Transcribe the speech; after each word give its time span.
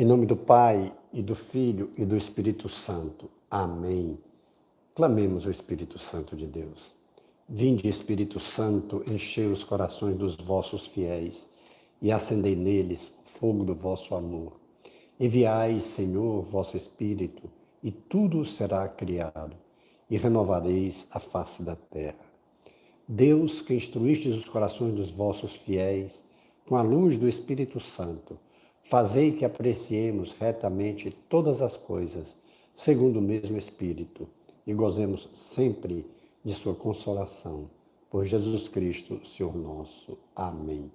Em 0.00 0.04
nome 0.04 0.26
do 0.26 0.36
Pai, 0.36 0.94
e 1.12 1.20
do 1.20 1.34
Filho, 1.34 1.90
e 1.96 2.04
do 2.04 2.16
Espírito 2.16 2.68
Santo. 2.68 3.28
Amém. 3.50 4.16
Clamemos 4.94 5.44
o 5.44 5.50
Espírito 5.50 5.98
Santo 5.98 6.36
de 6.36 6.46
Deus. 6.46 6.92
Vinde, 7.48 7.88
Espírito 7.88 8.38
Santo, 8.38 9.02
enchei 9.10 9.48
os 9.48 9.64
corações 9.64 10.16
dos 10.16 10.36
vossos 10.36 10.86
fiéis 10.86 11.48
e 12.00 12.12
acendei 12.12 12.54
neles 12.54 13.12
o 13.26 13.28
fogo 13.28 13.64
do 13.64 13.74
vosso 13.74 14.14
amor. 14.14 14.52
Enviai, 15.18 15.80
Senhor, 15.80 16.42
vosso 16.42 16.76
Espírito, 16.76 17.50
e 17.82 17.90
tudo 17.90 18.44
será 18.44 18.86
criado, 18.86 19.56
e 20.08 20.16
renovareis 20.16 21.08
a 21.10 21.18
face 21.18 21.60
da 21.60 21.74
terra. 21.74 22.24
Deus, 23.08 23.60
que 23.60 23.74
instruístes 23.74 24.36
os 24.36 24.48
corações 24.48 24.94
dos 24.94 25.10
vossos 25.10 25.56
fiéis 25.56 26.22
com 26.68 26.76
a 26.76 26.82
luz 26.82 27.18
do 27.18 27.28
Espírito 27.28 27.80
Santo, 27.80 28.38
fazei 28.88 29.32
que 29.32 29.44
apreciemos 29.44 30.34
retamente 30.40 31.10
todas 31.28 31.60
as 31.60 31.76
coisas, 31.76 32.34
segundo 32.74 33.18
o 33.18 33.22
mesmo 33.22 33.58
Espírito, 33.58 34.26
e 34.66 34.72
gozemos 34.72 35.28
sempre 35.34 36.06
de 36.42 36.54
Sua 36.54 36.74
consolação. 36.74 37.68
Por 38.10 38.24
Jesus 38.24 38.66
Cristo, 38.66 39.20
Senhor 39.26 39.54
nosso. 39.54 40.16
Amém. 40.34 40.90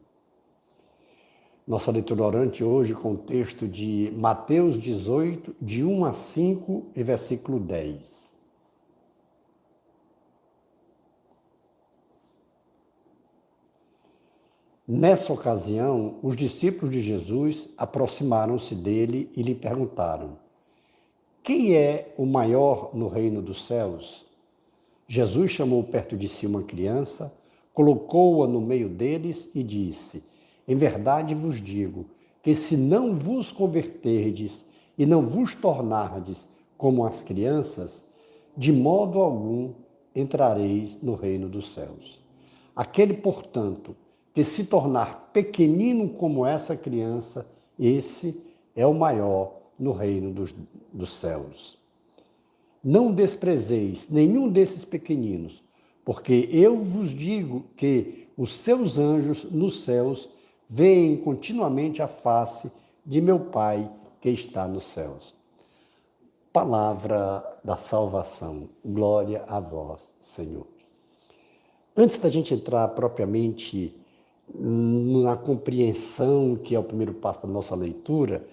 Nossa 1.67 1.91
leitura 1.91 2.23
orante 2.23 2.64
hoje 2.64 2.95
com 2.95 3.14
o 3.14 3.17
texto 3.17 3.67
de 3.67 4.12
Mateus 4.17 4.75
18, 4.81 5.55
de 5.62 5.84
1 5.84 6.05
a 6.05 6.14
5 6.14 6.88
e 6.95 7.03
versículo 7.03 7.59
10. 7.59 8.33
Nessa 14.86 15.32
ocasião, 15.32 16.16
os 16.22 16.36
discípulos 16.36 16.94
de 16.94 17.00
Jesus 17.00 17.70
aproximaram-se 17.78 18.76
dele 18.76 19.32
e 19.34 19.42
lhe 19.42 19.56
perguntaram: 19.56 20.38
Quem 21.42 21.73
é 21.73 22.14
o 22.18 22.26
maior 22.26 22.90
no 22.94 23.08
reino 23.08 23.42
dos 23.42 23.66
céus? 23.66 24.25
Jesus 25.08 25.52
chamou 25.52 25.81
perto 25.86 26.17
de 26.17 26.28
si 26.28 26.45
uma 26.45 26.64
criança, 26.64 27.34
colocou-a 27.73 28.45
no 28.45 28.59
meio 28.59 28.90
deles 28.90 29.50
e 29.56 29.64
disse: 29.64 30.22
Em 30.67 30.75
verdade 30.75 31.34
vos 31.34 31.62
digo 31.62 32.06
que 32.42 32.53
se 32.53 32.75
não 32.75 33.18
vos 33.18 33.53
converterdes 33.53 34.66
e 34.97 35.06
não 35.06 35.25
vos 35.25 35.56
tornardes 35.56 36.45
como 36.78 37.06
as 37.06 37.22
crianças, 37.22 38.03
de 38.58 38.73
modo 38.73 39.22
algum 39.22 39.72
entrareis 40.14 41.02
no 41.02 41.16
reino 41.16 41.47
dos 41.47 41.73
céus. 41.73 42.22
Aquele, 42.75 43.14
portanto, 43.14 43.95
que 44.34 44.44
se 44.44 44.66
tornar 44.66 45.30
pequenino 45.31 46.09
como 46.09 46.45
essa 46.45 46.76
criança, 46.76 47.48
esse 47.80 48.42
é 48.75 48.86
o 48.86 48.94
maior 48.94 49.62
no 49.78 49.92
reino 49.92 50.34
dos, 50.34 50.53
dos 50.92 51.14
céus. 51.14 51.78
Não 52.84 53.12
desprezeis 53.12 54.09
nenhum 54.09 54.50
desses 54.50 54.84
pequeninos, 54.84 55.64
porque 56.03 56.50
eu 56.52 56.81
vos 56.81 57.12
digo 57.12 57.66
que 57.78 58.28
os 58.36 58.53
seus 58.53 58.98
anjos 58.98 59.44
nos 59.52 59.84
céus 59.84 60.28
veem 60.68 61.16
continuamente 61.18 62.02
a 62.02 62.08
face 62.08 62.72
de 63.06 63.22
meu 63.22 63.40
Pai 63.40 63.90
que 64.20 64.30
está 64.30 64.68
nos 64.68 64.86
céus. 64.86 65.36
Palavra 66.52 67.44
da 67.64 67.78
salvação. 67.78 68.70
Glória 68.84 69.44
a 69.47 69.59
vós, 69.59 70.12
Senhor. 70.22 70.68
Antes 71.95 72.18
da 72.18 72.30
gente 72.30 72.53
entrar 72.53 72.88
propriamente 72.90 73.95
na 74.53 75.36
compreensão, 75.36 76.55
que 76.55 76.75
é 76.75 76.80
o 76.80 76.83
primeiro 76.83 77.13
passo 77.13 77.45
da 77.45 77.52
nossa 77.52 77.75
leitura, 77.75 78.45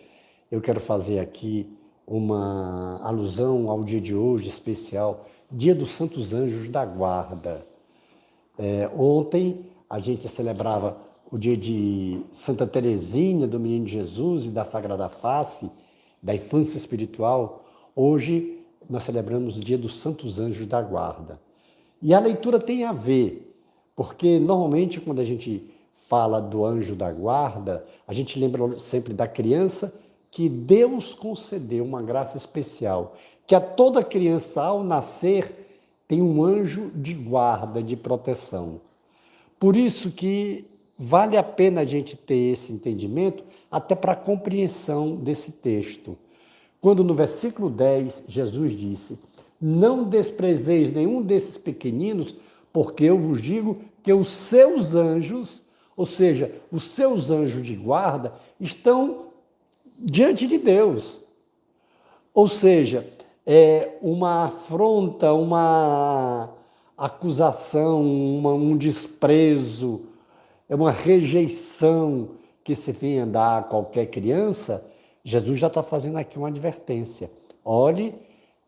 eu 0.50 0.60
quero 0.60 0.80
fazer 0.80 1.18
aqui 1.18 1.68
uma 2.06 3.00
alusão 3.02 3.70
ao 3.70 3.84
dia 3.84 4.00
de 4.00 4.14
hoje 4.14 4.48
especial, 4.48 5.26
Dia 5.50 5.74
dos 5.74 5.90
Santos 5.90 6.32
Anjos 6.32 6.68
da 6.68 6.84
Guarda. 6.84 7.66
É, 8.56 8.88
ontem 8.96 9.66
a 9.88 9.98
gente 9.98 10.28
celebrava 10.28 10.96
o 11.30 11.38
dia 11.38 11.56
de 11.56 12.20
Santa 12.32 12.66
Teresinha, 12.66 13.46
do 13.46 13.58
Menino 13.58 13.86
Jesus 13.86 14.44
e 14.44 14.48
da 14.50 14.64
Sagrada 14.64 15.08
Face, 15.08 15.70
da 16.22 16.34
infância 16.34 16.76
espiritual. 16.76 17.64
Hoje 17.96 18.58
nós 18.88 19.04
celebramos 19.04 19.56
o 19.56 19.60
dia 19.60 19.78
dos 19.78 19.94
Santos 20.00 20.38
Anjos 20.38 20.66
da 20.66 20.80
Guarda. 20.80 21.40
E 22.02 22.14
a 22.14 22.20
leitura 22.20 22.58
tem 22.58 22.84
a 22.84 22.92
ver, 22.92 23.54
porque 23.94 24.38
normalmente 24.38 25.00
quando 25.00 25.20
a 25.20 25.24
gente 25.24 25.70
fala 26.10 26.40
do 26.40 26.64
anjo 26.64 26.96
da 26.96 27.12
guarda, 27.12 27.86
a 28.04 28.12
gente 28.12 28.36
lembra 28.36 28.76
sempre 28.80 29.14
da 29.14 29.28
criança 29.28 29.96
que 30.28 30.48
Deus 30.48 31.14
concedeu 31.14 31.84
uma 31.84 32.02
graça 32.02 32.36
especial, 32.36 33.14
que 33.46 33.54
a 33.54 33.60
toda 33.60 34.02
criança 34.02 34.60
ao 34.60 34.82
nascer 34.82 35.68
tem 36.08 36.20
um 36.20 36.42
anjo 36.42 36.90
de 36.96 37.14
guarda, 37.14 37.80
de 37.80 37.94
proteção. 37.94 38.80
Por 39.56 39.76
isso 39.76 40.10
que 40.10 40.64
vale 40.98 41.36
a 41.36 41.44
pena 41.44 41.82
a 41.82 41.84
gente 41.84 42.16
ter 42.16 42.52
esse 42.52 42.72
entendimento 42.72 43.44
até 43.70 43.94
para 43.94 44.12
a 44.12 44.16
compreensão 44.16 45.14
desse 45.14 45.52
texto. 45.52 46.18
Quando 46.80 47.04
no 47.04 47.14
versículo 47.14 47.70
10 47.70 48.24
Jesus 48.26 48.72
disse: 48.72 49.16
Não 49.60 50.02
desprezeis 50.02 50.92
nenhum 50.92 51.22
desses 51.22 51.56
pequeninos, 51.56 52.34
porque 52.72 53.04
eu 53.04 53.16
vos 53.16 53.40
digo 53.40 53.78
que 54.02 54.12
os 54.12 54.28
seus 54.28 54.96
anjos 54.96 55.62
ou 55.96 56.06
seja, 56.06 56.54
os 56.70 56.84
seus 56.84 57.30
anjos 57.30 57.62
de 57.62 57.74
guarda 57.74 58.32
estão 58.58 59.26
diante 59.98 60.46
de 60.46 60.58
Deus. 60.58 61.20
Ou 62.32 62.48
seja, 62.48 63.06
é 63.46 63.96
uma 64.00 64.46
afronta, 64.46 65.32
uma 65.32 66.50
acusação, 66.96 68.02
uma, 68.02 68.52
um 68.52 68.76
desprezo, 68.76 70.02
é 70.68 70.74
uma 70.74 70.90
rejeição 70.90 72.30
que 72.62 72.74
se 72.74 72.92
venha 72.92 73.26
dar 73.26 73.58
a 73.58 73.62
qualquer 73.62 74.06
criança, 74.06 74.86
Jesus 75.24 75.58
já 75.58 75.66
está 75.66 75.82
fazendo 75.82 76.16
aqui 76.16 76.38
uma 76.38 76.48
advertência. 76.48 77.30
Olhe, 77.64 78.14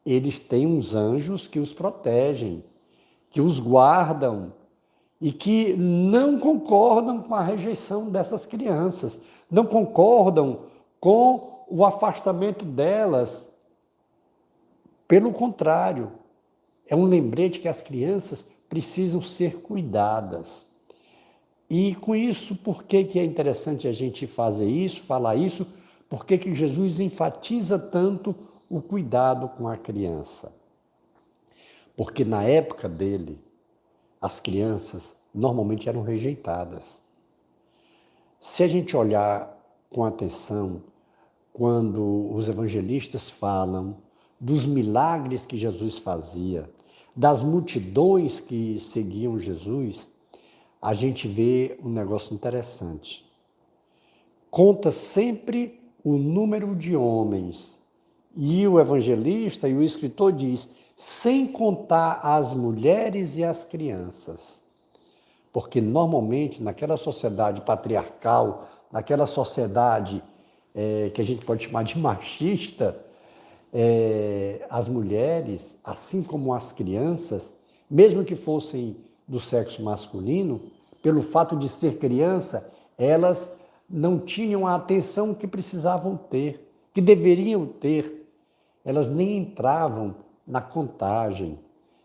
eles 0.04 0.40
têm 0.40 0.66
uns 0.66 0.94
anjos 0.94 1.46
que 1.46 1.60
os 1.60 1.72
protegem, 1.72 2.64
que 3.30 3.40
os 3.40 3.60
guardam, 3.60 4.52
e 5.22 5.30
que 5.30 5.72
não 5.74 6.36
concordam 6.36 7.22
com 7.22 7.32
a 7.32 7.44
rejeição 7.44 8.10
dessas 8.10 8.44
crianças, 8.44 9.20
não 9.48 9.64
concordam 9.64 10.64
com 10.98 11.64
o 11.68 11.84
afastamento 11.84 12.64
delas. 12.64 13.48
Pelo 15.06 15.32
contrário, 15.32 16.10
é 16.88 16.96
um 16.96 17.04
lembrete 17.04 17.60
que 17.60 17.68
as 17.68 17.80
crianças 17.80 18.44
precisam 18.68 19.22
ser 19.22 19.60
cuidadas. 19.60 20.66
E 21.70 21.94
com 21.94 22.16
isso, 22.16 22.56
por 22.56 22.82
que, 22.82 23.04
que 23.04 23.20
é 23.20 23.24
interessante 23.24 23.86
a 23.86 23.92
gente 23.92 24.26
fazer 24.26 24.68
isso, 24.68 25.02
falar 25.02 25.36
isso? 25.36 25.68
Por 26.10 26.26
que, 26.26 26.36
que 26.36 26.52
Jesus 26.52 26.98
enfatiza 26.98 27.78
tanto 27.78 28.34
o 28.68 28.82
cuidado 28.82 29.48
com 29.50 29.68
a 29.68 29.76
criança? 29.76 30.52
Porque 31.96 32.24
na 32.24 32.42
época 32.42 32.88
dele, 32.88 33.38
as 34.22 34.38
crianças 34.38 35.16
normalmente 35.34 35.88
eram 35.88 36.02
rejeitadas. 36.02 37.02
Se 38.40 38.62
a 38.62 38.68
gente 38.68 38.96
olhar 38.96 39.58
com 39.90 40.04
atenção, 40.04 40.82
quando 41.52 42.32
os 42.32 42.48
evangelistas 42.48 43.28
falam 43.28 43.96
dos 44.40 44.64
milagres 44.64 45.44
que 45.44 45.58
Jesus 45.58 45.98
fazia, 45.98 46.70
das 47.14 47.42
multidões 47.42 48.40
que 48.40 48.80
seguiam 48.80 49.38
Jesus, 49.38 50.10
a 50.80 50.94
gente 50.94 51.28
vê 51.28 51.78
um 51.82 51.88
negócio 51.88 52.34
interessante. 52.34 53.24
Conta 54.50 54.90
sempre 54.90 55.80
o 56.02 56.16
número 56.16 56.74
de 56.74 56.96
homens. 56.96 57.80
E 58.34 58.66
o 58.66 58.80
evangelista 58.80 59.68
e 59.68 59.74
o 59.74 59.82
escritor 59.82 60.32
diz: 60.32 60.68
sem 61.02 61.48
contar 61.48 62.20
as 62.22 62.54
mulheres 62.54 63.36
e 63.36 63.42
as 63.42 63.64
crianças. 63.64 64.62
Porque 65.52 65.80
normalmente 65.80 66.62
naquela 66.62 66.96
sociedade 66.96 67.60
patriarcal, 67.62 68.68
naquela 68.92 69.26
sociedade 69.26 70.22
é, 70.72 71.10
que 71.12 71.20
a 71.20 71.24
gente 71.24 71.44
pode 71.44 71.64
chamar 71.64 71.82
de 71.82 71.98
machista, 71.98 72.96
é, 73.72 74.64
as 74.70 74.86
mulheres, 74.86 75.80
assim 75.82 76.22
como 76.22 76.54
as 76.54 76.70
crianças, 76.70 77.52
mesmo 77.90 78.24
que 78.24 78.36
fossem 78.36 78.96
do 79.26 79.40
sexo 79.40 79.82
masculino, 79.82 80.60
pelo 81.02 81.20
fato 81.20 81.56
de 81.56 81.68
ser 81.68 81.98
criança, 81.98 82.72
elas 82.96 83.58
não 83.90 84.20
tinham 84.20 84.68
a 84.68 84.76
atenção 84.76 85.34
que 85.34 85.48
precisavam 85.48 86.16
ter, 86.16 86.72
que 86.94 87.00
deveriam 87.00 87.66
ter. 87.66 88.24
Elas 88.84 89.08
nem 89.08 89.38
entravam 89.38 90.14
na 90.46 90.60
contagem. 90.60 91.58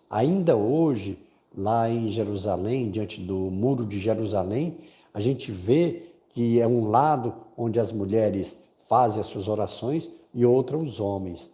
Ainda 0.10 0.56
hoje, 0.56 1.19
lá 1.56 1.89
em 1.89 2.10
Jerusalém, 2.10 2.92
diante 2.92 3.19
do 3.22 3.36
muro 3.36 3.86
de 3.86 4.00
Jerusalém, 4.00 4.78
a 5.13 5.19
gente 5.19 5.51
vê 5.51 6.04
que 6.30 6.60
é 6.60 6.68
um 6.68 6.89
lado 6.89 7.34
onde 7.57 7.80
as 7.80 7.92
mulheres 7.92 8.56
fazem 8.88 9.19
as 9.19 9.28
suas 9.28 9.48
orações 9.48 10.10
e 10.34 10.45
outra 10.45 10.78
os 10.78 11.00
homens. 11.00 11.50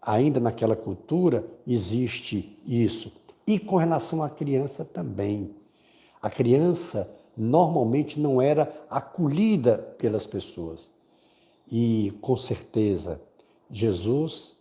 Ainda 0.00 0.40
naquela 0.40 0.76
cultura 0.76 1.44
existe 1.66 2.58
isso. 2.66 3.12
E 3.46 3.58
com 3.58 3.76
relação 3.76 4.22
à 4.22 4.30
criança 4.30 4.84
também. 4.84 5.50
A 6.20 6.30
criança 6.30 7.12
normalmente 7.36 8.20
não 8.20 8.40
era 8.40 8.72
acolhida 8.88 9.78
pelas 9.98 10.26
pessoas. 10.26 10.88
E 11.70 12.12
com 12.20 12.36
certeza, 12.36 13.20
Jesus, 13.70 14.54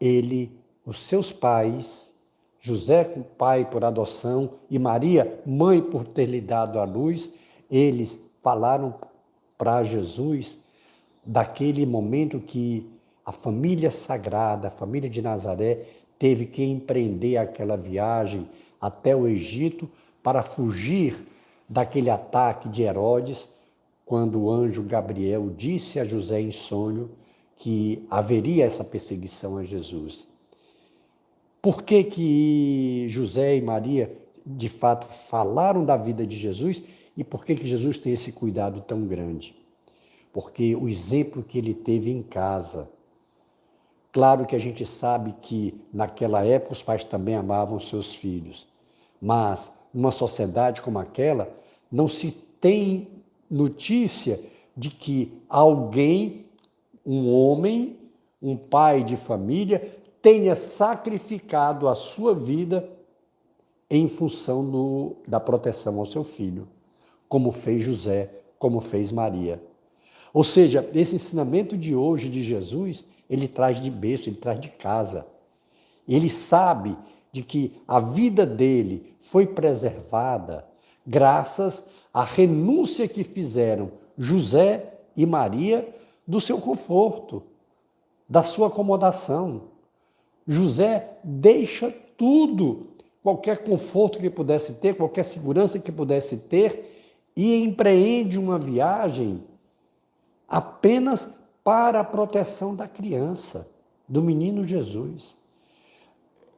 ele, 0.00 0.52
os 0.84 0.98
seus 1.00 1.32
pais, 1.32 2.12
José, 2.60 3.04
pai 3.36 3.64
por 3.64 3.84
adoção, 3.84 4.50
e 4.70 4.78
Maria, 4.78 5.40
mãe 5.46 5.80
por 5.80 6.04
ter 6.06 6.26
lhe 6.26 6.40
dado 6.40 6.78
a 6.78 6.84
luz, 6.84 7.32
eles 7.70 8.18
falaram 8.42 8.94
para 9.56 9.84
Jesus 9.84 10.60
daquele 11.24 11.84
momento 11.84 12.40
que 12.40 12.90
a 13.24 13.32
família 13.32 13.90
sagrada, 13.90 14.68
a 14.68 14.70
família 14.70 15.10
de 15.10 15.20
Nazaré, 15.20 15.86
teve 16.18 16.46
que 16.46 16.64
empreender 16.64 17.36
aquela 17.36 17.76
viagem 17.76 18.48
até 18.80 19.14
o 19.14 19.26
Egito 19.28 19.88
para 20.22 20.42
fugir 20.42 21.26
daquele 21.68 22.10
ataque 22.10 22.68
de 22.68 22.82
Herodes, 22.82 23.48
quando 24.06 24.40
o 24.40 24.50
anjo 24.50 24.82
Gabriel 24.82 25.50
disse 25.54 26.00
a 26.00 26.04
José 26.04 26.40
em 26.40 26.50
sonho 26.50 27.10
que 27.58 28.06
haveria 28.08 28.64
essa 28.64 28.84
perseguição 28.84 29.56
a 29.56 29.64
Jesus. 29.64 30.26
Por 31.60 31.82
que, 31.82 32.04
que 32.04 33.06
José 33.08 33.56
e 33.56 33.60
Maria, 33.60 34.16
de 34.46 34.68
fato, 34.68 35.06
falaram 35.06 35.84
da 35.84 35.96
vida 35.96 36.26
de 36.26 36.36
Jesus 36.36 36.82
e 37.16 37.24
por 37.24 37.44
que, 37.44 37.56
que 37.56 37.66
Jesus 37.66 37.98
tem 37.98 38.12
esse 38.12 38.30
cuidado 38.30 38.80
tão 38.80 39.04
grande? 39.04 39.54
Porque 40.32 40.76
o 40.76 40.88
exemplo 40.88 41.42
que 41.42 41.58
ele 41.58 41.74
teve 41.74 42.10
em 42.10 42.22
casa. 42.22 42.88
Claro 44.12 44.46
que 44.46 44.54
a 44.54 44.58
gente 44.58 44.86
sabe 44.86 45.34
que 45.42 45.74
naquela 45.92 46.44
época 46.44 46.72
os 46.72 46.82
pais 46.82 47.04
também 47.04 47.34
amavam 47.34 47.80
seus 47.80 48.14
filhos, 48.14 48.66
mas 49.20 49.72
numa 49.92 50.12
sociedade 50.12 50.80
como 50.80 50.98
aquela, 50.98 51.52
não 51.90 52.08
se 52.08 52.30
tem 52.60 53.08
notícia 53.50 54.40
de 54.76 54.90
que 54.90 55.32
alguém, 55.48 56.46
um 57.04 57.32
homem, 57.32 57.96
um 58.40 58.56
pai 58.56 59.02
de 59.02 59.16
família, 59.16 59.96
tenha 60.20 60.54
sacrificado 60.54 61.88
a 61.88 61.94
sua 61.94 62.34
vida 62.34 62.88
em 63.90 64.08
função 64.08 64.68
do, 64.68 65.16
da 65.26 65.40
proteção 65.40 65.98
ao 65.98 66.06
seu 66.06 66.24
filho 66.24 66.68
como 67.28 67.52
fez 67.52 67.82
José, 67.82 68.30
como 68.58 68.80
fez 68.80 69.12
Maria. 69.12 69.62
Ou 70.32 70.42
seja, 70.42 70.88
esse 70.94 71.16
ensinamento 71.16 71.76
de 71.76 71.94
hoje 71.94 72.28
de 72.28 72.42
Jesus, 72.42 73.04
ele 73.28 73.46
traz 73.46 73.80
de 73.80 73.90
berço, 73.90 74.28
ele 74.28 74.36
traz 74.36 74.58
de 74.58 74.68
casa. 74.68 75.26
Ele 76.06 76.30
sabe 76.30 76.96
de 77.30 77.42
que 77.42 77.72
a 77.86 78.00
vida 78.00 78.46
dele 78.46 79.14
foi 79.20 79.46
preservada 79.46 80.64
graças 81.06 81.86
à 82.12 82.24
renúncia 82.24 83.06
que 83.06 83.22
fizeram 83.22 83.92
José 84.16 84.94
e 85.16 85.26
Maria 85.26 85.94
do 86.28 86.42
seu 86.42 86.60
conforto, 86.60 87.42
da 88.28 88.42
sua 88.42 88.68
acomodação. 88.68 89.62
José 90.46 91.18
deixa 91.24 91.90
tudo, 92.18 92.88
qualquer 93.22 93.64
conforto 93.64 94.18
que 94.18 94.28
pudesse 94.28 94.74
ter, 94.74 94.94
qualquer 94.94 95.24
segurança 95.24 95.78
que 95.78 95.90
pudesse 95.90 96.36
ter, 96.40 97.32
e 97.34 97.56
empreende 97.62 98.38
uma 98.38 98.58
viagem 98.58 99.42
apenas 100.46 101.34
para 101.64 102.00
a 102.00 102.04
proteção 102.04 102.76
da 102.76 102.86
criança, 102.86 103.70
do 104.06 104.22
menino 104.22 104.66
Jesus. 104.66 105.38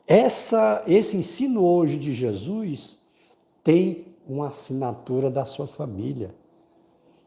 Essa, 0.06 0.82
esse 0.88 1.17
ensino 1.17 1.64
hoje 1.64 1.96
de 1.96 2.12
Jesus 2.12 2.99
tem 3.62 4.06
uma 4.26 4.49
assinatura 4.49 5.31
da 5.31 5.46
sua 5.46 5.67
família. 5.67 6.34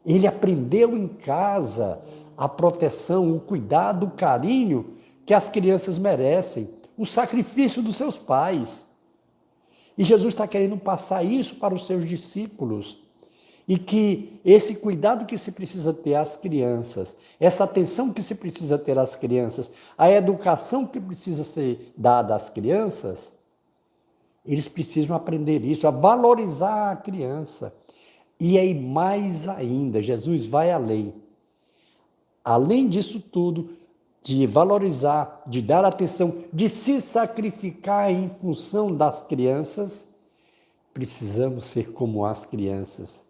Ele 0.04 0.26
aprendeu 0.26 0.94
em 0.96 1.08
casa 1.08 2.02
a 2.36 2.48
proteção, 2.48 3.34
o 3.34 3.40
cuidado, 3.40 4.06
o 4.06 4.10
carinho 4.10 4.96
que 5.26 5.32
as 5.32 5.48
crianças 5.48 5.98
merecem, 5.98 6.68
o 6.96 7.06
sacrifício 7.06 7.82
dos 7.82 7.96
seus 7.96 8.18
pais. 8.18 8.86
E 9.96 10.04
Jesus 10.04 10.34
está 10.34 10.46
querendo 10.46 10.76
passar 10.76 11.22
isso 11.24 11.56
para 11.56 11.74
os 11.74 11.86
seus 11.86 12.06
discípulos 12.06 13.04
e 13.66 13.78
que 13.78 14.40
esse 14.44 14.76
cuidado 14.76 15.24
que 15.24 15.38
se 15.38 15.50
precisa 15.50 15.92
ter 15.92 16.14
às 16.14 16.36
crianças, 16.36 17.16
essa 17.40 17.64
atenção 17.64 18.12
que 18.12 18.22
se 18.22 18.34
precisa 18.34 18.78
ter 18.78 18.98
às 18.98 19.16
crianças, 19.16 19.72
a 19.96 20.10
educação 20.10 20.86
que 20.86 21.00
precisa 21.00 21.44
ser 21.44 21.92
dada 21.96 22.34
às 22.34 22.50
crianças, 22.50 23.32
eles 24.44 24.68
precisam 24.68 25.16
aprender 25.16 25.64
isso, 25.64 25.88
a 25.88 25.90
valorizar 25.90 26.90
a 26.92 26.96
criança. 26.96 27.74
E 28.38 28.58
aí, 28.58 28.74
mais 28.74 29.48
ainda, 29.48 30.02
Jesus 30.02 30.44
vai 30.44 30.70
além. 30.70 31.14
Além 32.44 32.88
disso 32.88 33.20
tudo, 33.20 33.70
de 34.22 34.46
valorizar, 34.46 35.42
de 35.46 35.62
dar 35.62 35.84
atenção, 35.84 36.44
de 36.52 36.68
se 36.68 37.00
sacrificar 37.00 38.10
em 38.10 38.28
função 38.40 38.94
das 38.94 39.22
crianças, 39.22 40.08
precisamos 40.92 41.64
ser 41.66 41.92
como 41.92 42.24
as 42.24 42.44
crianças 42.44 43.24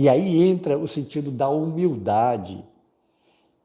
e 0.00 0.08
aí 0.08 0.44
entra 0.44 0.78
o 0.78 0.86
sentido 0.86 1.28
da 1.28 1.48
humildade. 1.48 2.64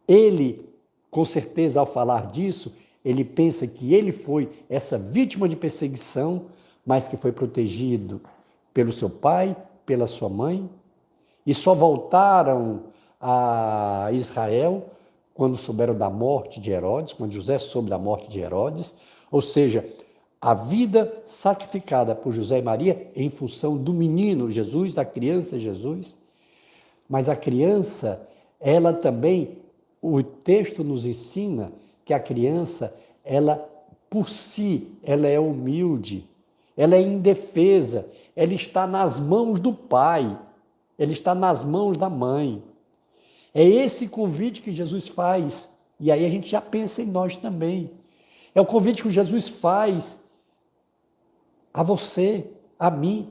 Ele, 0.07 0.67
com 1.11 1.23
certeza, 1.23 1.79
ao 1.79 1.85
falar 1.85 2.31
disso, 2.31 2.75
ele 3.05 3.23
pensa 3.23 3.67
que 3.67 3.93
ele 3.93 4.11
foi 4.11 4.49
essa 4.67 4.97
vítima 4.97 5.47
de 5.47 5.55
perseguição, 5.55 6.45
mas 6.83 7.07
que 7.07 7.17
foi 7.17 7.31
protegido 7.31 8.19
pelo 8.73 8.91
seu 8.91 9.11
pai, 9.11 9.55
pela 9.85 10.07
sua 10.07 10.27
mãe, 10.27 10.67
e 11.45 11.53
só 11.53 11.75
voltaram 11.75 12.85
a 13.23 14.09
Israel 14.11 14.89
quando 15.33 15.57
souberam 15.57 15.95
da 15.95 16.09
morte 16.09 16.59
de 16.59 16.69
Herodes, 16.69 17.13
quando 17.13 17.31
José 17.31 17.57
soube 17.57 17.89
da 17.89 17.97
morte 17.97 18.29
de 18.29 18.39
Herodes, 18.39 18.93
ou 19.31 19.41
seja, 19.41 19.83
a 20.39 20.53
vida 20.53 21.11
sacrificada 21.25 22.13
por 22.13 22.33
José 22.33 22.59
e 22.59 22.61
Maria 22.61 23.07
em 23.15 23.29
função 23.29 23.77
do 23.77 23.93
menino 23.93 24.51
Jesus, 24.51 24.93
da 24.93 25.05
criança 25.05 25.57
Jesus, 25.57 26.17
mas 27.09 27.29
a 27.29 27.35
criança, 27.35 28.27
ela 28.59 28.93
também, 28.93 29.57
o 30.01 30.21
texto 30.21 30.83
nos 30.83 31.05
ensina 31.05 31.71
que 32.05 32.13
a 32.13 32.19
criança, 32.19 32.93
ela 33.23 33.69
por 34.09 34.29
si, 34.29 34.91
ela 35.01 35.27
é 35.27 35.39
humilde, 35.39 36.27
ela 36.77 36.95
é 36.95 37.01
indefesa, 37.01 38.07
ela 38.35 38.53
está 38.53 38.85
nas 38.85 39.19
mãos 39.19 39.59
do 39.59 39.73
pai, 39.73 40.37
ela 40.99 41.11
está 41.11 41.33
nas 41.33 41.63
mãos 41.63 41.97
da 41.97 42.09
mãe. 42.09 42.61
É 43.53 43.63
esse 43.63 44.07
convite 44.07 44.61
que 44.61 44.73
Jesus 44.73 45.07
faz, 45.07 45.71
e 45.99 46.11
aí 46.11 46.25
a 46.25 46.29
gente 46.29 46.49
já 46.49 46.59
pensa 46.59 47.01
em 47.01 47.05
nós 47.05 47.37
também. 47.37 47.91
É 48.55 48.61
o 48.61 48.65
convite 48.65 49.03
que 49.03 49.11
Jesus 49.11 49.47
faz 49.47 50.23
a 51.73 51.83
você, 51.83 52.47
a 52.77 52.89
mim. 52.89 53.29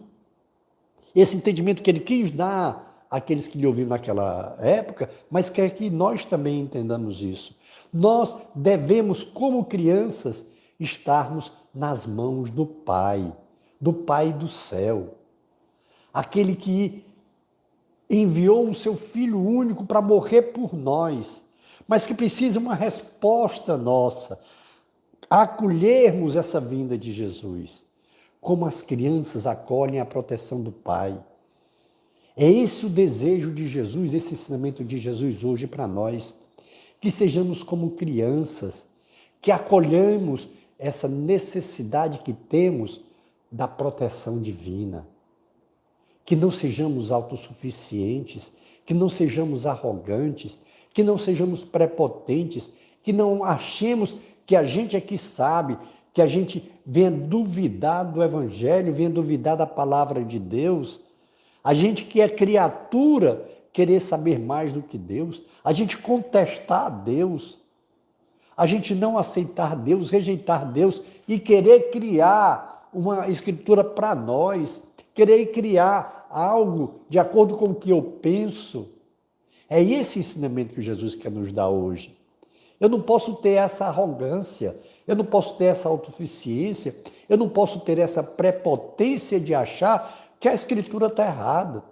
Esse 1.14 1.36
entendimento 1.36 1.82
que 1.82 1.90
ele 1.90 2.00
quis 2.00 2.30
dar 2.30 3.06
aqueles 3.10 3.46
que 3.46 3.58
lhe 3.58 3.66
ouviram 3.66 3.90
naquela 3.90 4.56
época, 4.58 5.10
mas 5.30 5.50
quer 5.50 5.70
que 5.70 5.90
nós 5.90 6.24
também 6.24 6.60
entendamos 6.60 7.20
isso. 7.20 7.54
Nós 7.92 8.40
devemos, 8.54 9.22
como 9.22 9.66
crianças, 9.66 10.44
estarmos 10.80 11.52
nas 11.74 12.06
mãos 12.06 12.48
do 12.48 12.64
Pai, 12.64 13.32
do 13.80 13.92
Pai 13.92 14.32
do 14.32 14.48
céu. 14.48 15.14
Aquele 16.12 16.56
que 16.56 17.04
enviou 18.08 18.68
o 18.68 18.74
seu 18.74 18.96
Filho 18.96 19.40
único 19.40 19.84
para 19.84 20.02
morrer 20.02 20.42
por 20.42 20.74
nós, 20.74 21.44
mas 21.86 22.06
que 22.06 22.14
precisa 22.14 22.58
uma 22.58 22.74
resposta 22.74 23.76
nossa, 23.76 24.38
acolhermos 25.28 26.36
essa 26.36 26.60
vinda 26.60 26.96
de 26.96 27.12
Jesus, 27.12 27.82
como 28.40 28.66
as 28.66 28.82
crianças 28.82 29.46
acolhem 29.46 30.00
a 30.00 30.04
proteção 30.04 30.62
do 30.62 30.72
Pai. 30.72 31.18
É 32.36 32.50
esse 32.50 32.86
o 32.86 32.88
desejo 32.88 33.52
de 33.52 33.66
Jesus, 33.66 34.14
esse 34.14 34.34
ensinamento 34.34 34.82
de 34.84 34.98
Jesus 34.98 35.44
hoje 35.44 35.66
para 35.66 35.86
nós. 35.86 36.34
Que 37.00 37.10
sejamos 37.10 37.62
como 37.62 37.90
crianças, 37.90 38.86
que 39.40 39.50
acolhamos 39.50 40.48
essa 40.78 41.08
necessidade 41.08 42.18
que 42.18 42.32
temos 42.32 43.00
da 43.50 43.68
proteção 43.68 44.40
divina. 44.40 45.06
Que 46.24 46.36
não 46.36 46.50
sejamos 46.50 47.10
autossuficientes, 47.10 48.52
que 48.84 48.94
não 48.94 49.08
sejamos 49.08 49.66
arrogantes, 49.66 50.60
que 50.92 51.02
não 51.02 51.18
sejamos 51.18 51.64
prepotentes, 51.64 52.70
que 53.02 53.12
não 53.12 53.44
achemos 53.44 54.16
que 54.46 54.54
a 54.54 54.64
gente 54.64 54.96
é 54.96 55.00
que 55.00 55.16
sabe, 55.16 55.78
que 56.12 56.20
a 56.20 56.26
gente 56.26 56.70
venha 56.84 57.10
duvidar 57.10 58.04
do 58.04 58.22
Evangelho, 58.22 58.92
venha 58.92 59.10
duvidar 59.10 59.56
da 59.56 59.66
palavra 59.66 60.22
de 60.24 60.38
Deus. 60.38 61.00
A 61.64 61.72
gente 61.74 62.04
que 62.04 62.20
é 62.20 62.28
criatura 62.28 63.48
querer 63.72 64.00
saber 64.00 64.38
mais 64.38 64.72
do 64.72 64.82
que 64.82 64.98
Deus, 64.98 65.42
a 65.64 65.72
gente 65.72 65.96
contestar 65.96 66.90
Deus, 66.90 67.58
a 68.56 68.66
gente 68.66 68.94
não 68.94 69.16
aceitar 69.16 69.74
Deus, 69.74 70.10
rejeitar 70.10 70.70
Deus 70.70 71.00
e 71.26 71.38
querer 71.38 71.90
criar 71.90 72.88
uma 72.92 73.28
escritura 73.28 73.82
para 73.82 74.14
nós, 74.14 74.82
querer 75.14 75.46
criar 75.46 76.26
algo 76.30 77.00
de 77.08 77.18
acordo 77.18 77.56
com 77.56 77.66
o 77.66 77.74
que 77.74 77.90
eu 77.90 78.02
penso. 78.02 78.88
É 79.68 79.82
esse 79.82 80.18
ensinamento 80.18 80.74
que 80.74 80.82
Jesus 80.82 81.14
quer 81.14 81.30
nos 81.30 81.52
dar 81.52 81.68
hoje. 81.68 82.16
Eu 82.80 82.88
não 82.88 83.00
posso 83.00 83.36
ter 83.36 83.52
essa 83.52 83.86
arrogância, 83.86 84.76
eu 85.06 85.14
não 85.14 85.24
posso 85.24 85.56
ter 85.56 85.66
essa 85.66 85.88
autossuficiência, 85.88 86.96
eu 87.28 87.36
não 87.36 87.48
posso 87.48 87.80
ter 87.80 87.98
essa 87.98 88.22
prepotência 88.22 89.38
de 89.38 89.54
achar 89.54 90.32
que 90.40 90.48
a 90.48 90.54
Escritura 90.54 91.06
está 91.06 91.24
errada, 91.24 91.84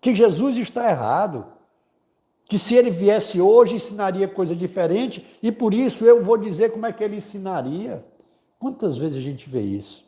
que 0.00 0.14
Jesus 0.14 0.56
está 0.56 0.88
errado, 0.88 1.44
que 2.48 2.58
se 2.58 2.74
ele 2.74 2.88
viesse 2.88 3.40
hoje 3.40 3.74
ensinaria 3.74 4.26
coisa 4.26 4.56
diferente 4.56 5.24
e 5.42 5.52
por 5.52 5.74
isso 5.74 6.06
eu 6.06 6.22
vou 6.22 6.38
dizer 6.38 6.72
como 6.72 6.86
é 6.86 6.92
que 6.92 7.04
ele 7.04 7.16
ensinaria. 7.16 8.02
Quantas 8.58 8.96
vezes 8.96 9.18
a 9.18 9.20
gente 9.20 9.48
vê 9.48 9.60
isso? 9.60 10.02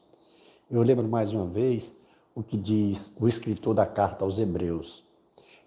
Eu 0.71 0.81
lembro 0.81 1.07
mais 1.07 1.35
uma 1.35 1.45
vez 1.45 1.93
o 2.35 2.43
que 2.43 2.57
diz 2.57 3.13
o 3.19 3.29
escritor 3.29 3.75
da 3.75 3.87
carta 3.87 4.25
aos 4.25 4.39
Hebreus. 4.39 5.05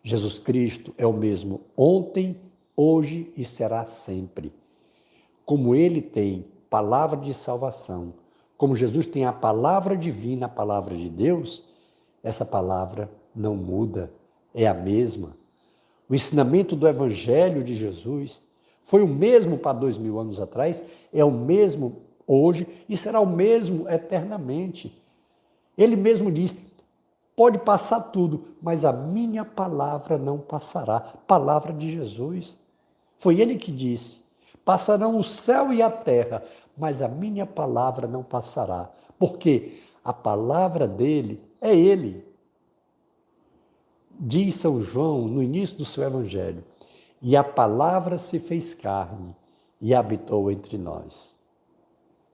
Jesus 0.04 0.40
Cristo 0.40 0.94
é 0.98 1.08
o 1.08 1.14
mesmo 1.14 1.62
ontem, 1.78 2.38
hoje 2.76 3.32
e 3.38 3.46
será 3.46 3.86
sempre. 3.86 4.52
Como 5.46 5.76
ele 5.76 6.02
tem 6.02 6.46
palavra 6.70 7.18
de 7.18 7.34
salvação, 7.34 8.14
como 8.58 8.76
Jesus 8.76 9.06
tem 9.06 9.26
a 9.26 9.34
palavra 9.34 9.96
divina, 9.96 10.46
a 10.46 10.50
palavra 10.50 10.96
de 10.96 11.10
Deus, 11.10 11.64
essa 12.24 12.46
palavra 12.46 13.12
não 13.36 13.56
muda, 13.56 14.12
é 14.54 14.68
a 14.68 14.74
mesma. 14.74 15.36
O 16.10 16.16
ensinamento 16.16 16.76
do 16.76 16.88
Evangelho 16.88 17.64
de 17.64 17.76
Jesus 17.76 18.42
foi 18.84 19.02
o 19.02 19.08
mesmo 19.08 19.58
para 19.58 19.78
dois 19.78 19.98
mil 19.98 20.20
anos 20.20 20.40
atrás, 20.40 20.84
é 21.12 21.24
o 21.24 21.32
mesmo 21.32 22.02
hoje 22.28 22.68
e 22.88 22.96
será 22.96 23.20
o 23.20 23.26
mesmo 23.26 23.90
eternamente. 23.90 25.02
Ele 25.78 25.96
mesmo 25.96 26.32
diz: 26.32 26.58
pode 27.36 27.60
passar 27.60 28.00
tudo, 28.00 28.46
mas 28.62 28.86
a 28.86 28.94
minha 28.94 29.44
palavra 29.44 30.18
não 30.18 30.38
passará. 30.38 31.00
Palavra 31.00 31.74
de 31.74 31.92
Jesus. 31.92 32.58
Foi 33.18 33.40
ele 33.40 33.58
que 33.58 33.72
disse: 33.72 34.22
passarão 34.64 35.18
o 35.18 35.24
céu 35.24 35.74
e 35.74 35.82
a 35.82 35.90
terra, 35.90 36.44
mas 36.78 37.02
a 37.02 37.08
minha 37.08 37.46
palavra 37.46 38.08
não 38.08 38.24
passará. 38.24 38.90
Porque 39.18 39.80
a 40.04 40.14
palavra 40.14 40.88
dele 40.88 41.42
é 41.62 41.76
ele. 41.76 42.26
Diz 44.20 44.56
São 44.56 44.84
João 44.84 45.28
no 45.28 45.42
início 45.42 45.78
do 45.78 45.86
seu 45.86 46.04
evangelho: 46.04 46.64
E 47.22 47.36
a 47.36 47.44
palavra 47.44 48.18
se 48.18 48.40
fez 48.40 48.74
carne 48.74 49.36
e 49.82 49.94
habitou 49.94 50.52
entre 50.52 50.78
nós. 50.78 51.36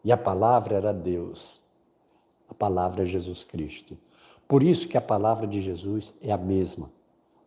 E 0.04 0.12
a 0.12 0.18
palavra 0.18 0.76
era 0.76 0.94
Deus. 0.94 1.59
A 2.50 2.54
palavra 2.54 3.04
é 3.04 3.06
Jesus 3.06 3.44
Cristo. 3.44 3.98
Por 4.48 4.64
isso 4.64 4.88
que 4.88 4.98
a 4.98 5.02
palavra 5.02 5.46
de 5.46 5.62
Jesus 5.62 6.14
é 6.22 6.32
a 6.32 6.38
mesma, 6.38 6.92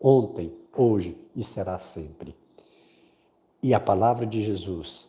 ontem, 0.00 0.52
hoje 0.76 1.16
e 1.34 1.42
será 1.42 1.78
sempre. 1.78 2.34
E 3.62 3.74
a 3.74 3.80
palavra 3.80 4.26
de 4.26 4.42
Jesus 4.42 5.08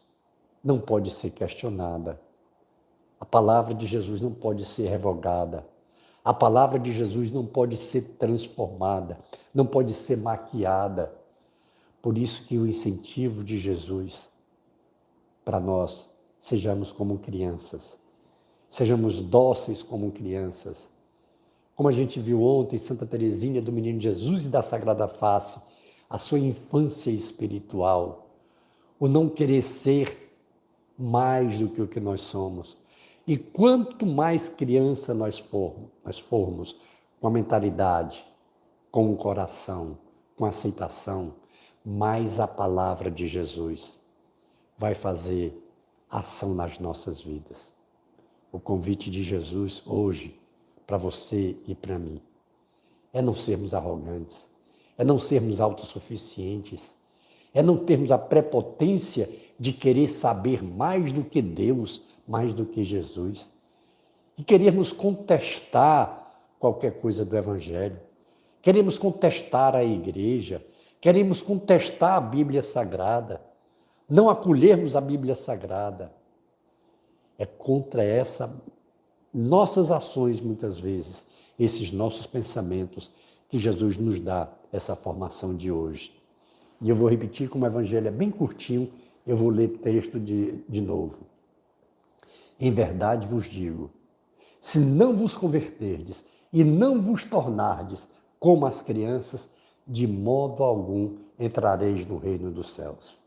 não 0.64 0.80
pode 0.80 1.12
ser 1.12 1.32
questionada. 1.32 2.20
A 3.20 3.26
palavra 3.26 3.74
de 3.74 3.86
Jesus 3.86 4.22
não 4.22 4.34
pode 4.34 4.66
ser 4.66 4.88
revogada. 4.88 5.66
A 6.26 6.34
palavra 6.34 6.80
de 6.80 6.92
Jesus 6.92 7.32
não 7.32 7.46
pode 7.46 7.76
ser 7.78 8.02
transformada, 8.18 9.20
não 9.54 9.66
pode 9.66 9.94
ser 9.94 10.18
maquiada. 10.18 11.14
Por 12.02 12.18
isso 12.18 12.46
que 12.46 12.58
o 12.58 12.66
incentivo 12.66 13.44
de 13.44 13.58
Jesus 13.58 14.32
para 15.44 15.60
nós 15.60 16.06
sejamos 16.40 16.92
como 16.92 17.20
crianças, 17.20 17.98
sejamos 18.74 19.22
dóceis 19.22 19.84
como 19.84 20.12
crianças. 20.12 20.90
Como 21.76 21.88
a 21.88 21.92
gente 21.92 22.20
viu 22.20 22.42
ontem, 22.42 22.80
Santa 22.80 23.06
Teresinha 23.06 23.62
do 23.62 23.72
Menino 23.72 24.02
Jesus 24.02 24.46
e 24.46 24.50
da 24.50 24.64
Sagrada 24.64 25.08
Face, 25.08 25.62
a 26.10 26.18
sua 26.18 26.40
infância 26.40 27.12
espiritual, 27.12 28.32
o 29.00 29.08
não 29.08 29.30
querer 29.30 29.62
ser 29.62 30.36
mais 30.98 31.60
do 31.60 31.70
que 31.70 31.84
o 31.84 31.88
que 31.88 32.00
nós 32.00 32.22
somos. 32.22 32.76
E 33.28 33.38
quanto 33.38 34.08
mais 34.08 34.50
criança 34.50 35.14
nós 35.14 35.38
formos, 35.38 35.92
nós 36.04 36.18
formos 36.18 36.76
com 37.22 37.28
a 37.28 37.32
mentalidade, 37.32 38.26
com 38.90 39.14
o 39.14 39.16
coração, 39.16 40.00
com 40.36 40.46
a 40.46 40.50
aceitação, 40.50 41.36
mais 41.86 42.40
a 42.40 42.48
palavra 42.48 43.12
de 43.12 43.28
Jesus 43.28 44.02
vai 44.80 44.96
fazer 44.96 45.56
ação 46.10 46.56
nas 46.56 46.80
nossas 46.80 47.22
vidas. 47.22 47.73
O 48.54 48.60
convite 48.60 49.10
de 49.10 49.24
Jesus 49.24 49.82
hoje 49.86 50.40
para 50.86 50.96
você 50.96 51.58
e 51.68 51.74
para 51.74 51.98
mim. 51.98 52.22
É 53.12 53.20
não 53.20 53.36
sermos 53.36 53.74
arrogantes, 53.74 54.48
é 54.96 55.04
não 55.04 55.18
sermos 55.18 55.60
autossuficientes, 55.60 56.94
é 57.52 57.64
não 57.64 57.78
termos 57.78 58.12
a 58.12 58.18
prepotência 58.18 59.28
de 59.60 59.74
querer 59.74 60.08
saber 60.08 60.64
mais 60.64 61.12
do 61.12 61.24
que 61.24 61.42
Deus, 61.42 62.02
mais 62.28 62.54
do 62.54 62.64
que 62.64 62.84
Jesus, 62.84 63.52
e 64.38 64.44
queremos 64.44 64.92
contestar 64.94 66.40
qualquer 66.60 67.00
coisa 67.00 67.26
do 67.26 67.36
Evangelho, 67.36 68.00
queremos 68.62 69.00
contestar 69.00 69.76
a 69.76 69.84
igreja, 69.84 70.66
queremos 71.02 71.42
contestar 71.42 72.18
a 72.18 72.22
Bíblia 72.22 72.62
Sagrada, 72.62 73.42
não 74.08 74.30
acolhermos 74.30 74.96
a 74.96 75.02
Bíblia 75.02 75.36
Sagrada. 75.36 76.14
É 77.38 77.46
contra 77.46 78.04
essa 78.04 78.54
nossas 79.34 79.90
ações 79.90 80.40
muitas 80.40 80.80
vezes, 80.80 81.26
esses 81.58 81.92
nossos 81.92 82.28
pensamentos 82.28 83.10
que 83.50 83.58
Jesus 83.58 83.98
nos 83.98 84.20
dá 84.20 84.52
essa 84.72 84.96
formação 84.96 85.56
de 85.56 85.72
hoje. 85.72 86.14
E 86.80 86.90
eu 86.90 86.96
vou 86.96 87.10
repetir 87.10 87.50
como 87.50 87.64
o 87.64 87.68
evangelho 87.68 88.08
é 88.08 88.12
bem 88.12 88.30
curtinho, 88.30 88.92
eu 89.26 89.36
vou 89.36 89.50
ler 89.50 89.80
texto 89.80 90.20
de, 90.20 90.64
de 90.68 90.82
novo. 90.82 91.20
Em 92.60 92.72
verdade 92.72 93.28
vos 93.28 93.46
digo: 93.46 93.90
se 94.62 94.80
não 94.80 95.16
vos 95.16 95.36
converterdes 95.36 96.26
e 96.52 96.64
não 96.64 97.02
vos 97.02 97.24
tornardes 97.24 98.08
como 98.40 98.66
as 98.66 98.82
crianças, 98.82 99.50
de 99.88 100.06
modo 100.06 100.64
algum 100.64 101.18
entrareis 101.40 102.06
no 102.06 102.18
reino 102.18 102.52
dos 102.52 102.74
céus. 102.74 103.20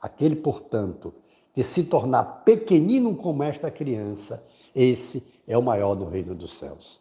Aquele, 0.00 0.36
portanto, 0.36 1.12
que 1.58 1.64
se 1.64 1.82
tornar 1.82 2.44
pequenino 2.44 3.16
como 3.16 3.42
esta 3.42 3.68
criança, 3.68 4.46
esse 4.72 5.26
é 5.44 5.58
o 5.58 5.60
maior 5.60 5.96
no 5.96 6.08
reino 6.08 6.32
dos 6.32 6.52
céus. 6.52 7.00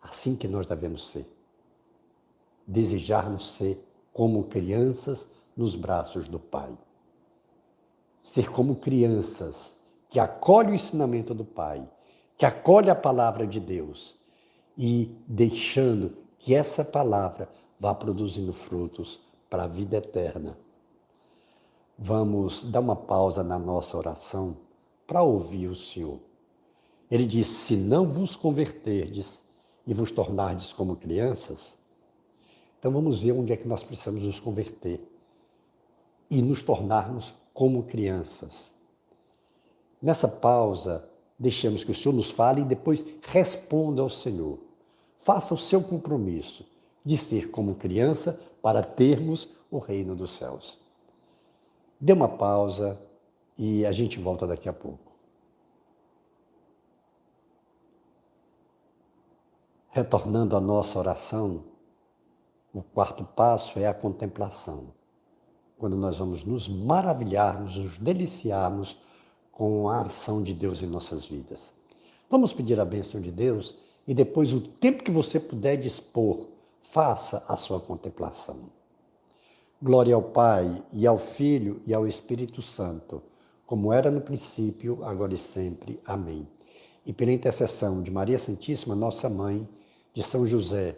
Assim 0.00 0.34
que 0.34 0.48
nós 0.48 0.66
devemos 0.66 1.10
ser. 1.10 1.28
Desejarmos 2.66 3.56
ser 3.56 3.86
como 4.10 4.44
crianças 4.44 5.28
nos 5.54 5.74
braços 5.74 6.26
do 6.26 6.38
Pai. 6.38 6.74
Ser 8.22 8.50
como 8.50 8.76
crianças 8.76 9.78
que 10.08 10.18
acolhe 10.18 10.70
o 10.70 10.74
ensinamento 10.74 11.34
do 11.34 11.44
Pai, 11.44 11.86
que 12.38 12.46
acolhe 12.46 12.88
a 12.88 12.94
palavra 12.94 13.46
de 13.46 13.60
Deus 13.60 14.16
e 14.78 15.14
deixando 15.26 16.16
que 16.38 16.54
essa 16.54 16.82
palavra 16.82 17.50
vá 17.78 17.94
produzindo 17.94 18.54
frutos 18.54 19.20
para 19.50 19.64
a 19.64 19.68
vida 19.68 19.98
eterna. 19.98 20.63
Vamos 21.98 22.64
dar 22.64 22.80
uma 22.80 22.96
pausa 22.96 23.44
na 23.44 23.58
nossa 23.58 23.96
oração 23.96 24.56
para 25.06 25.22
ouvir 25.22 25.68
o 25.68 25.76
Senhor. 25.76 26.18
Ele 27.10 27.24
diz: 27.24 27.48
Se 27.48 27.76
não 27.76 28.08
vos 28.08 28.34
converterdes 28.34 29.40
e 29.86 29.94
vos 29.94 30.10
tornardes 30.10 30.72
como 30.72 30.96
crianças, 30.96 31.76
então 32.78 32.90
vamos 32.90 33.22
ver 33.22 33.32
onde 33.32 33.52
é 33.52 33.56
que 33.56 33.68
nós 33.68 33.84
precisamos 33.84 34.24
nos 34.24 34.40
converter 34.40 35.00
e 36.28 36.42
nos 36.42 36.62
tornarmos 36.62 37.32
como 37.52 37.84
crianças. 37.84 38.74
Nessa 40.02 40.28
pausa, 40.28 41.08
deixemos 41.38 41.84
que 41.84 41.92
o 41.92 41.94
Senhor 41.94 42.14
nos 42.14 42.30
fale 42.30 42.62
e 42.62 42.64
depois 42.64 43.04
responda 43.22 44.02
ao 44.02 44.10
Senhor. 44.10 44.58
Faça 45.18 45.54
o 45.54 45.58
seu 45.58 45.82
compromisso 45.82 46.66
de 47.04 47.16
ser 47.16 47.50
como 47.50 47.76
criança 47.76 48.38
para 48.60 48.82
termos 48.82 49.48
o 49.70 49.78
reino 49.78 50.14
dos 50.14 50.32
céus. 50.32 50.83
Dê 52.00 52.12
uma 52.12 52.28
pausa 52.28 53.00
e 53.56 53.84
a 53.86 53.92
gente 53.92 54.18
volta 54.18 54.46
daqui 54.46 54.68
a 54.68 54.72
pouco. 54.72 55.12
Retornando 59.90 60.56
à 60.56 60.60
nossa 60.60 60.98
oração, 60.98 61.62
o 62.72 62.82
quarto 62.82 63.24
passo 63.24 63.78
é 63.78 63.86
a 63.86 63.94
contemplação, 63.94 64.88
quando 65.78 65.96
nós 65.96 66.18
vamos 66.18 66.44
nos 66.44 66.68
maravilharmos, 66.68 67.76
nos 67.76 67.98
deliciarmos 67.98 68.96
com 69.52 69.88
a 69.88 70.00
ação 70.00 70.42
de 70.42 70.52
Deus 70.52 70.82
em 70.82 70.86
nossas 70.86 71.24
vidas. 71.24 71.72
Vamos 72.28 72.52
pedir 72.52 72.80
a 72.80 72.84
bênção 72.84 73.20
de 73.20 73.30
Deus 73.30 73.76
e 74.06 74.12
depois, 74.12 74.52
o 74.52 74.60
tempo 74.60 75.04
que 75.04 75.10
você 75.10 75.38
puder 75.38 75.76
dispor, 75.76 76.48
faça 76.82 77.44
a 77.48 77.56
sua 77.56 77.80
contemplação. 77.80 78.70
Glória 79.84 80.14
ao 80.14 80.22
Pai, 80.22 80.82
e 80.94 81.06
ao 81.06 81.18
Filho, 81.18 81.82
e 81.86 81.92
ao 81.92 82.08
Espírito 82.08 82.62
Santo, 82.62 83.22
como 83.66 83.92
era 83.92 84.10
no 84.10 84.22
princípio, 84.22 85.04
agora 85.04 85.34
e 85.34 85.36
sempre. 85.36 86.00
Amém. 86.06 86.48
E 87.04 87.12
pela 87.12 87.32
intercessão 87.32 88.02
de 88.02 88.10
Maria 88.10 88.38
Santíssima, 88.38 88.94
nossa 88.94 89.28
mãe, 89.28 89.68
de 90.14 90.22
São 90.22 90.46
José, 90.46 90.96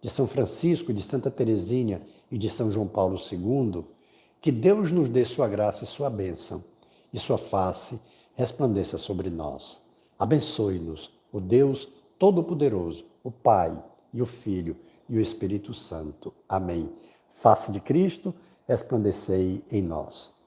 de 0.00 0.08
São 0.08 0.28
Francisco, 0.28 0.92
de 0.92 1.02
Santa 1.02 1.32
Teresinha 1.32 2.00
e 2.30 2.38
de 2.38 2.48
São 2.48 2.70
João 2.70 2.86
Paulo 2.86 3.16
II, 3.16 3.84
que 4.40 4.52
Deus 4.52 4.92
nos 4.92 5.08
dê 5.08 5.24
sua 5.24 5.48
graça 5.48 5.82
e 5.82 5.88
sua 5.88 6.08
bênção, 6.08 6.62
e 7.12 7.18
sua 7.18 7.38
face 7.38 8.00
resplandeça 8.36 8.98
sobre 8.98 9.30
nós. 9.30 9.82
Abençoe-nos, 10.16 11.10
o 11.32 11.40
Deus 11.40 11.88
Todo-Poderoso, 12.20 13.04
o 13.24 13.32
Pai 13.32 13.76
e 14.14 14.22
o 14.22 14.26
Filho 14.26 14.76
e 15.08 15.18
o 15.18 15.20
Espírito 15.20 15.74
Santo. 15.74 16.32
Amém. 16.48 16.88
Face 17.32 17.72
de 17.72 17.80
Cristo, 17.80 18.34
resplandecei 18.66 19.64
em 19.70 19.82
nós. 19.82 20.37